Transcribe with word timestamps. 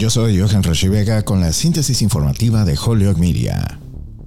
Yo 0.00 0.08
soy 0.08 0.40
Johan 0.40 0.62
Rashi 0.62 0.88
Vega 0.88 1.26
con 1.26 1.42
la 1.42 1.52
síntesis 1.52 2.00
informativa 2.00 2.64
de 2.64 2.74
Holyoke 2.74 3.20
Media. 3.20 3.78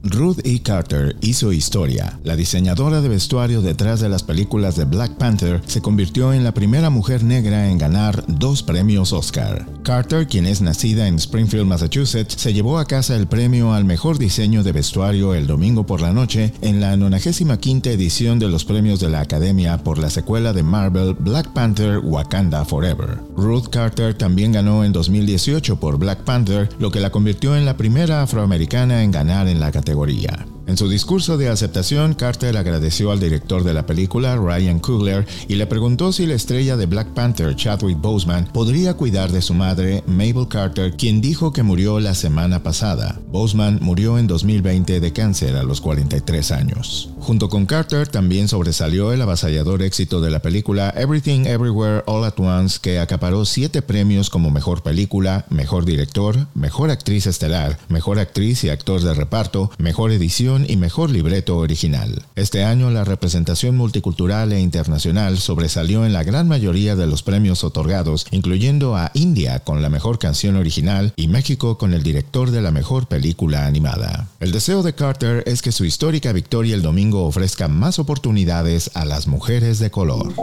Ruth 0.06 0.40
E. 0.44 0.62
Carter 0.62 1.16
hizo 1.21 1.54
historia. 1.54 2.20
La 2.26 2.36
diseñadora 2.36 3.00
de 3.00 3.08
vestuario 3.08 3.62
detrás 3.62 4.02
de 4.02 4.10
las 4.10 4.21
películas 4.21 4.76
de 4.76 4.84
Black 4.84 5.14
Panther 5.14 5.62
se 5.66 5.79
convirtió 5.79 6.34
en 6.34 6.44
la 6.44 6.54
primera 6.54 6.89
mujer 6.89 7.23
negra 7.23 7.70
en 7.70 7.78
ganar 7.78 8.26
dos 8.28 8.63
premios 8.63 9.13
Oscar. 9.13 9.66
Carter, 9.84 10.28
quien 10.28 10.46
es 10.46 10.60
nacida 10.60 11.08
en 11.08 11.16
Springfield, 11.16 11.68
Massachusetts, 11.68 12.36
se 12.38 12.52
llevó 12.52 12.80
a 12.80 12.86
casa 12.86 13.16
el 13.16 13.27
premio 13.27 13.73
al 13.73 13.86
mejor 13.86 14.18
diseño 14.18 14.62
de 14.62 14.73
vestuario 14.73 15.36
el 15.36 15.48
domingo 15.48 15.86
por 15.86 16.02
la 16.02 16.12
noche 16.12 16.52
en 16.62 16.81
la 16.81 16.98
95 16.98 17.90
edición 17.90 18.40
de 18.40 18.49
los 18.49 18.66
premios 18.66 18.99
de 18.99 19.08
la 19.08 19.22
Academia 19.22 19.77
por 19.77 19.99
la 19.99 20.09
secuela 20.09 20.52
de 20.52 20.63
Marvel 20.63 21.13
Black 21.13 21.54
Panther 21.54 21.99
Wakanda 21.99 22.66
Forever. 22.66 23.20
Ruth 23.38 23.70
Carter 23.70 24.13
también 24.16 24.52
ganó 24.52 24.84
en 24.84 24.91
2018 24.91 25.80
por 25.80 25.98
Black 25.98 26.23
Panther, 26.26 26.67
lo 26.77 26.91
que 26.91 26.99
la 26.99 27.09
convirtió 27.09 27.55
en 27.55 27.63
la 27.63 27.77
primera 27.77 28.22
afroamericana 28.22 29.04
en 29.04 29.12
ganar 29.12 29.48
en 29.48 29.62
la 29.62 29.72
categoría 29.72 29.92
categoría 29.93 30.52
en 30.66 30.77
su 30.77 30.88
discurso 30.88 31.38
de 31.38 31.49
aceptación, 31.49 32.13
Carter 32.13 32.55
agradeció 32.55 33.12
al 33.12 33.20
director 33.20 33.63
de 33.63 33.73
la 33.73 33.85
película, 33.85 34.38
Ryan 34.38 34.80
Coogler, 34.80 35.27
y 35.49 35.55
le 35.55 35.67
preguntó 35.67 36.13
si 36.13 36.26
la 36.26 36.36
estrella 36.36 36.77
de 36.77 36.86
Black 36.86 37.09
Panther, 37.09 37.55
Chadwick 37.55 37.99
Boseman, 37.99 38.45
podría 38.45 38.94
cuidar 38.94 39.31
de 39.31 39.41
su 39.41 39.53
madre, 39.53 40.03
Mabel 40.08 40.48
Carter, 40.48 40.94
quien 40.95 41.20
dijo 41.20 41.52
que 41.52 41.63
murió 41.63 41.99
la 41.99 42.16
semana 42.16 42.63
pasada. 42.63 43.20
Boseman 43.27 43.80
murió 43.81 44.17
en 44.17 44.27
2020 44.27 44.99
de 45.02 45.13
cáncer 45.13 45.58
a 45.58 45.63
los 45.63 45.81
43 45.81 46.52
años. 46.52 47.09
Junto 47.20 47.50
con 47.50 47.66
Carter 47.66 48.08
también 48.08 48.48
sobresalió 48.48 49.11
el 49.11 49.22
avasallador 49.22 49.81
éxito 49.81 50.22
de 50.22 50.30
la 50.30 50.41
película 50.41 50.94
Everything 50.95 51.45
Everywhere 51.45 52.03
All 52.05 52.23
at 52.23 52.39
Once, 52.39 52.80
que 52.81 53.00
acaparó 53.00 53.45
siete 53.45 53.81
premios 53.81 54.30
como 54.30 54.50
mejor 54.50 54.81
película, 54.81 55.45
mejor 55.50 55.86
director, 55.86 56.48
mejor 56.53 56.89
actriz 56.89 57.27
estelar, 57.27 57.77
mejor 57.89 58.20
actriz 58.20 58.64
y 58.64 58.70
actor 58.70 59.02
de 59.02 59.14
reparto, 59.14 59.72
mejor 59.78 60.11
edición 60.11 60.53
y 60.68 60.78
mejor 60.78 61.09
libreto 61.09 61.58
original. 61.58 62.23
Este 62.36 62.64
año 62.64 62.92
la 62.92 63.04
representación 63.04 63.76
multicultural 63.76 64.52
e 64.52 64.59
internacional 64.59 65.38
sobresalió 65.38 66.06
en 66.06 66.14
la 66.14 66.23
gran 66.23 66.48
mayoría 66.48 66.96
de 66.96 67.08
los 67.08 67.23
premios 67.23 67.64
otorgados, 67.64 68.26
incluyendo 68.32 68.96
a 68.96 69.12
India 69.14 69.59
con 69.59 69.81
la 69.81 69.90
mejor 69.90 70.20
canción 70.20 70.56
original 70.56 71.14
y 71.16 71.28
México 71.28 71.78
con 71.78 71.94
el 71.94 72.04
director 72.04 72.52
de 72.52 72.62
la 72.62 72.72
mejor 72.72 73.08
película 73.08 73.66
animada. 73.66 74.28
El 74.40 74.52
deseo 74.52 74.84
de 74.84 74.94
Carter 74.94 75.44
es 75.48 75.62
que 75.62 75.72
su 75.72 75.86
histórica 75.86 76.31
victoria 76.31 76.76
el 76.76 76.81
domingo 76.81 77.26
ofrezca 77.26 77.68
más 77.68 78.00
oportunidades 78.00 78.92
a 78.94 79.06
las 79.06 79.28
mujeres 79.28 79.80
de 79.80 79.92
color. 79.92 80.34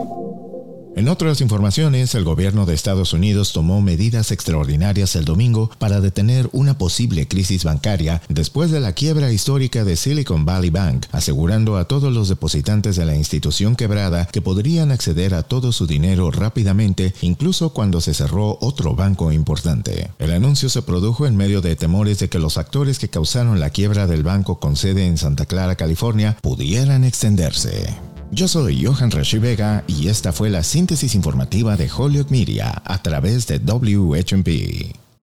En 0.97 1.09
otras 1.09 1.41
informaciones, 1.41 2.15
el 2.15 2.25
gobierno 2.25 2.67
de 2.67 2.75
Estados 2.75 3.13
Unidos 3.13 3.53
tomó 3.53 3.81
medidas 3.81 4.33
extraordinarias 4.33 5.15
el 5.15 5.25
domingo 5.25 5.71
para 5.79 6.01
detener 6.01 6.49
una 6.53 6.77
posible 6.77 7.29
crisis 7.29 7.65
bancaria 7.65 8.21
después 8.29 8.71
de 8.71 8.81
la 8.81 8.93
quiebra 8.93 9.33
histórica 9.33 9.85
de 9.85 9.97
Silicon 9.97 10.45
Valley 10.45 10.71
Bank, 10.71 11.07
asegurando 11.13 11.77
a 11.77 11.87
todos 11.87 12.13
los 12.13 12.29
depositantes 12.29 12.97
de 12.97 13.07
la 13.07 13.15
institución 13.15 13.77
quebrada 13.77 14.27
que 14.27 14.43
podrían 14.43 14.91
acceder 14.91 15.35
a 15.35 15.45
todo 15.45 15.73
su 15.73 15.87
dinero 15.87 16.31
rápidamente, 16.33 17.15
incluso 17.23 17.71
cuando 17.71 18.01
se 18.01 18.13
cerró 18.13 18.59
otro 18.61 18.95
banco 18.95 19.31
importante. 19.31 20.11
El 20.19 20.33
anuncio 20.33 20.69
se 20.69 20.83
produjo 20.83 21.27
en 21.27 21.37
medio 21.37 21.61
de 21.61 21.77
temores 21.77 22.19
de 22.19 22.29
que 22.29 22.41
los 22.41 22.59
actores 22.59 22.99
que 22.99 23.09
causaron 23.09 23.61
la 23.61 23.71
quiebra 23.71 24.09
del 24.09 24.25
banco 24.25 24.59
con 24.59 24.77
sede 24.77 25.07
en 25.07 25.19
Santa 25.19 25.47
Clara, 25.47 25.77
California, 25.77 26.37
pudieran 26.43 27.05
extenderse. 27.05 28.10
Yo 28.33 28.47
soy 28.47 28.85
Johan 28.85 29.11
Rashi 29.11 29.39
Vega 29.39 29.83
y 29.89 30.07
esta 30.07 30.33
fue 30.33 30.51
la 30.51 30.63
síntesis 30.63 31.17
informativa 31.17 31.77
de 31.77 31.91
Hollywood 31.91 32.31
Media 32.31 32.81
a 32.85 33.03
través 33.03 33.49
de 33.49 33.59
WHMP. 33.59 35.00